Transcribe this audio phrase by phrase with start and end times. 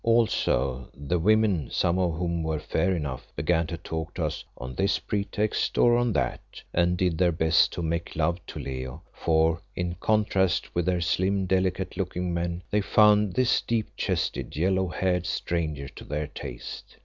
[0.03, 4.73] Also the women, some of whom were fair enough, began to talk to us on
[4.73, 6.39] this pretext or on that,
[6.73, 11.45] and did their best to make love to Leo; for, in contrast with their slim,
[11.45, 16.97] delicate looking men, they found this deep chested, yellow haired stranger to their taste.